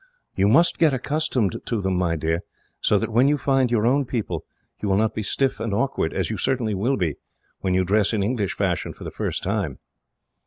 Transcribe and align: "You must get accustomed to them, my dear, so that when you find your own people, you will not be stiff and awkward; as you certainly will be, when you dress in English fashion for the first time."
"You 0.35 0.47
must 0.47 0.79
get 0.79 0.95
accustomed 0.95 1.61
to 1.63 1.79
them, 1.79 1.95
my 1.95 2.15
dear, 2.15 2.39
so 2.79 2.97
that 2.97 3.11
when 3.11 3.27
you 3.27 3.37
find 3.37 3.69
your 3.69 3.85
own 3.85 4.03
people, 4.03 4.43
you 4.81 4.89
will 4.89 4.97
not 4.97 5.13
be 5.13 5.21
stiff 5.21 5.59
and 5.59 5.75
awkward; 5.75 6.11
as 6.11 6.31
you 6.31 6.39
certainly 6.39 6.73
will 6.73 6.97
be, 6.97 7.17
when 7.59 7.75
you 7.75 7.85
dress 7.85 8.11
in 8.11 8.23
English 8.23 8.55
fashion 8.55 8.93
for 8.93 9.03
the 9.03 9.11
first 9.11 9.43
time." 9.43 9.77